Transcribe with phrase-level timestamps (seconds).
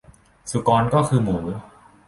[0.51, 1.37] สุกรก็คือหมู